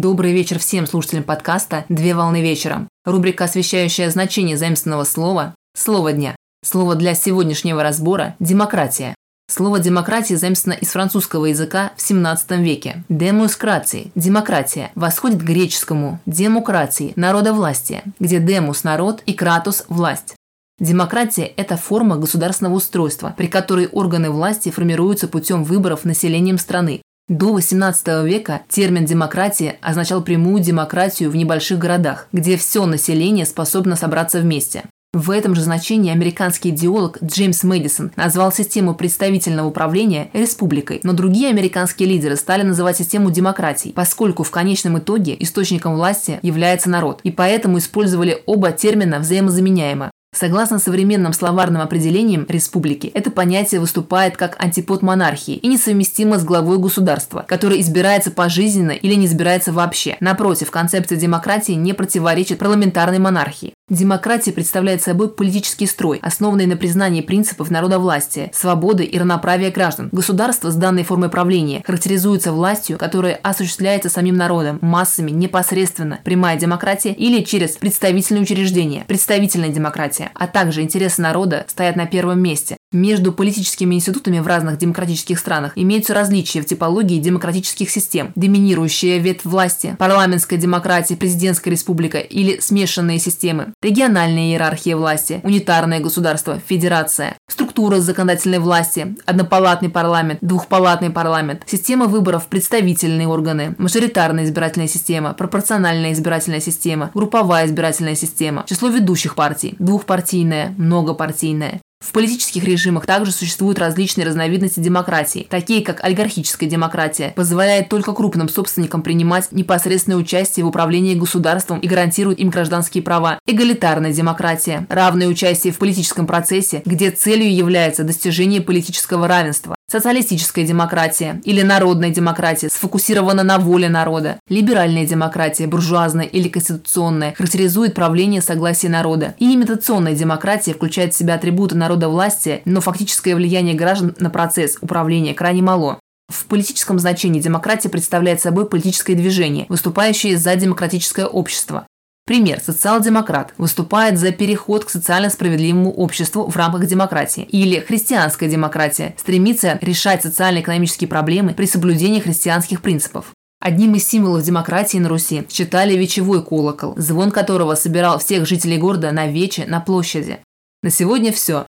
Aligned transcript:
Добрый 0.00 0.32
вечер 0.32 0.58
всем 0.58 0.86
слушателям 0.86 1.24
подкаста 1.24 1.84
«Две 1.90 2.14
волны 2.14 2.40
вечером». 2.40 2.88
Рубрика, 3.04 3.44
освещающая 3.44 4.08
значение 4.08 4.56
заимственного 4.56 5.04
слова 5.04 5.54
«Слово 5.76 6.14
дня». 6.14 6.36
Слово 6.64 6.94
для 6.94 7.14
сегодняшнего 7.14 7.82
разбора– 7.82 8.34
«демократия». 8.40 9.14
Слово 9.50 9.78
«демократия» 9.78 10.38
заимствовано 10.38 10.78
из 10.78 10.88
французского 10.88 11.44
языка 11.44 11.92
в 11.98 12.00
17 12.00 12.50
веке. 12.52 13.04
Демускрации– 13.10 14.10
демократия, 14.14 14.90
восходит 14.94 15.42
к 15.42 15.44
греческому 15.44 16.18
демократии– 16.24 17.12
народовластие, 17.16 18.02
где 18.18 18.40
демус– 18.40 18.84
народ 18.84 19.22
и 19.26 19.34
кратус– 19.34 19.84
власть. 19.90 20.34
Демократия– 20.78 21.44
это 21.58 21.76
форма 21.76 22.16
государственного 22.16 22.76
устройства, 22.76 23.34
при 23.36 23.48
которой 23.48 23.86
органы 23.86 24.30
власти 24.30 24.70
формируются 24.70 25.28
путем 25.28 25.62
выборов 25.62 26.06
населением 26.06 26.56
страны. 26.56 27.02
До 27.30 27.56
XVIII 27.56 28.26
века 28.26 28.62
термин 28.68 29.04
«демократия» 29.04 29.78
означал 29.82 30.20
прямую 30.20 30.60
демократию 30.64 31.30
в 31.30 31.36
небольших 31.36 31.78
городах, 31.78 32.26
где 32.32 32.56
все 32.56 32.84
население 32.86 33.46
способно 33.46 33.94
собраться 33.94 34.40
вместе. 34.40 34.82
В 35.12 35.30
этом 35.30 35.54
же 35.54 35.60
значении 35.60 36.10
американский 36.10 36.70
идеолог 36.70 37.22
Джеймс 37.22 37.62
Мэдисон 37.62 38.10
назвал 38.16 38.50
систему 38.50 38.96
представительного 38.96 39.68
управления 39.68 40.30
республикой, 40.32 40.98
но 41.04 41.12
другие 41.12 41.50
американские 41.50 42.08
лидеры 42.08 42.34
стали 42.34 42.62
называть 42.62 42.96
систему 42.96 43.30
демократией, 43.30 43.94
поскольку 43.94 44.42
в 44.42 44.50
конечном 44.50 44.98
итоге 44.98 45.36
источником 45.38 45.94
власти 45.94 46.40
является 46.42 46.90
народ, 46.90 47.20
и 47.22 47.30
поэтому 47.30 47.78
использовали 47.78 48.42
оба 48.46 48.72
термина 48.72 49.20
взаимозаменяемо. 49.20 50.10
Согласно 50.32 50.78
современным 50.78 51.32
словарным 51.32 51.82
определениям 51.82 52.46
республики, 52.48 53.08
это 53.08 53.30
понятие 53.30 53.78
выступает 53.80 54.36
как 54.36 54.56
антипод 54.58 55.02
монархии 55.02 55.56
и 55.56 55.66
несовместимо 55.66 56.38
с 56.38 56.44
главой 56.44 56.78
государства, 56.78 57.44
которое 57.46 57.80
избирается 57.80 58.30
пожизненно 58.30 58.92
или 58.92 59.16
не 59.16 59.26
избирается 59.26 59.72
вообще. 59.72 60.16
Напротив, 60.20 60.70
концепция 60.70 61.18
демократии 61.18 61.72
не 61.72 61.92
противоречит 61.92 62.58
парламентарной 62.58 63.18
монархии. 63.18 63.74
Демократия 63.90 64.52
представляет 64.52 65.02
собой 65.02 65.30
политический 65.30 65.86
строй, 65.86 66.20
основанный 66.22 66.66
на 66.66 66.76
признании 66.76 67.22
принципов 67.22 67.70
народовластия, 67.70 68.50
свободы 68.54 69.02
и 69.02 69.18
равноправия 69.18 69.72
граждан. 69.72 70.10
Государство 70.12 70.70
с 70.70 70.76
данной 70.76 71.02
формой 71.02 71.28
правления 71.28 71.82
характеризуется 71.84 72.52
властью, 72.52 72.98
которая 72.98 73.34
осуществляется 73.42 74.08
самим 74.08 74.36
народом, 74.36 74.78
массами 74.80 75.32
непосредственно, 75.32 76.20
прямая 76.22 76.56
демократия 76.56 77.12
или 77.12 77.42
через 77.42 77.70
представительные 77.70 78.42
учреждения, 78.42 79.04
представительная 79.08 79.70
демократия, 79.70 80.19
а 80.34 80.46
также 80.46 80.82
интересы 80.82 81.22
народа 81.22 81.64
стоят 81.68 81.96
на 81.96 82.06
первом 82.06 82.40
месте. 82.40 82.76
Между 82.92 83.32
политическими 83.32 83.94
институтами 83.94 84.40
в 84.40 84.48
разных 84.48 84.76
демократических 84.76 85.38
странах 85.38 85.74
имеются 85.76 86.12
различия 86.12 86.60
в 86.60 86.66
типологии 86.66 87.20
демократических 87.20 87.88
систем. 87.88 88.32
Доминирующая 88.34 89.18
ветвь 89.18 89.44
власти, 89.44 89.94
парламентская 89.96 90.58
демократия, 90.58 91.16
президентская 91.16 91.70
республика 91.70 92.18
или 92.18 92.58
смешанные 92.58 93.20
системы, 93.20 93.72
региональная 93.80 94.50
иерархия 94.50 94.96
власти, 94.96 95.40
унитарное 95.44 96.00
государство, 96.00 96.60
федерация, 96.66 97.36
структура 97.48 98.00
законодательной 98.00 98.58
власти, 98.58 99.14
однопалатный 99.24 99.88
парламент, 99.88 100.40
двухпалатный 100.40 101.10
парламент, 101.10 101.62
система 101.66 102.06
выборов, 102.06 102.48
представительные 102.48 103.28
органы, 103.28 103.76
мажоритарная 103.78 104.46
избирательная 104.46 104.88
система, 104.88 105.32
пропорциональная 105.32 106.12
избирательная 106.12 106.60
система, 106.60 107.12
групповая 107.14 107.66
избирательная 107.66 108.16
система, 108.16 108.64
число 108.68 108.88
ведущих 108.88 109.36
партий, 109.36 109.76
двухпартийная, 109.78 110.74
многопартийная, 110.76 111.80
в 112.10 112.12
политических 112.12 112.64
режимах 112.64 113.06
также 113.06 113.30
существуют 113.30 113.78
различные 113.78 114.26
разновидности 114.26 114.80
демократии, 114.80 115.46
такие 115.48 115.84
как 115.84 116.02
олигархическая 116.02 116.68
демократия, 116.68 117.32
позволяет 117.36 117.88
только 117.88 118.12
крупным 118.12 118.48
собственникам 118.48 119.02
принимать 119.02 119.52
непосредственное 119.52 120.18
участие 120.18 120.64
в 120.64 120.68
управлении 120.68 121.14
государством 121.14 121.78
и 121.78 121.86
гарантирует 121.86 122.40
им 122.40 122.50
гражданские 122.50 123.04
права. 123.04 123.38
Эгалитарная 123.46 124.12
демократия– 124.12 124.86
равное 124.88 125.28
участие 125.28 125.72
в 125.72 125.78
политическом 125.78 126.26
процессе, 126.26 126.82
где 126.84 127.12
целью 127.12 127.54
является 127.54 128.02
достижение 128.02 128.60
политического 128.60 129.28
равенства. 129.28 129.76
Социалистическая 129.90 130.64
демократия 130.64 131.40
или 131.42 131.62
народная 131.62 132.10
демократия 132.10 132.68
сфокусирована 132.68 133.42
на 133.42 133.58
воле 133.58 133.88
народа. 133.88 134.38
Либеральная 134.48 135.04
демократия, 135.04 135.66
буржуазная 135.66 136.26
или 136.26 136.48
конституционная, 136.48 137.34
характеризует 137.36 137.92
правление 137.92 138.40
согласия 138.40 138.88
народа. 138.88 139.34
И 139.40 139.52
имитационная 139.52 140.14
демократия 140.14 140.74
включает 140.74 141.12
в 141.12 141.18
себя 141.18 141.34
атрибуты 141.34 141.74
народовластия, 141.74 142.60
но 142.66 142.80
фактическое 142.80 143.34
влияние 143.34 143.74
граждан 143.74 144.14
на 144.20 144.30
процесс 144.30 144.78
управления 144.80 145.34
крайне 145.34 145.62
мало. 145.62 145.98
В 146.28 146.44
политическом 146.44 147.00
значении 147.00 147.40
демократия 147.40 147.88
представляет 147.88 148.40
собой 148.40 148.68
политическое 148.68 149.16
движение, 149.16 149.66
выступающее 149.68 150.38
за 150.38 150.54
демократическое 150.54 151.26
общество. 151.26 151.88
Пример. 152.30 152.60
Социал-демократ 152.64 153.54
выступает 153.58 154.16
за 154.16 154.30
переход 154.30 154.84
к 154.84 154.90
социально 154.90 155.30
справедливому 155.30 155.90
обществу 155.90 156.48
в 156.48 156.56
рамках 156.56 156.86
демократии. 156.86 157.42
Или 157.42 157.80
христианская 157.80 158.48
демократия 158.48 159.16
стремится 159.18 159.80
решать 159.82 160.22
социально-экономические 160.22 161.08
проблемы 161.08 161.54
при 161.54 161.66
соблюдении 161.66 162.20
христианских 162.20 162.82
принципов. 162.82 163.32
Одним 163.60 163.96
из 163.96 164.06
символов 164.06 164.44
демократии 164.44 164.98
на 164.98 165.08
Руси 165.08 165.44
считали 165.50 165.96
вечевой 165.96 166.44
колокол, 166.44 166.94
звон 166.96 167.32
которого 167.32 167.74
собирал 167.74 168.20
всех 168.20 168.46
жителей 168.46 168.78
города 168.78 169.10
на 169.10 169.26
вече 169.26 169.66
на 169.66 169.80
площади. 169.80 170.38
На 170.84 170.90
сегодня 170.90 171.32
все. 171.32 171.66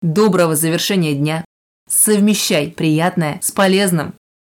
Доброго 0.00 0.56
завершения 0.56 1.12
дня. 1.12 1.44
Совмещай 1.86 2.68
приятное 2.68 3.40
с 3.42 3.50
полезным. 3.50 4.14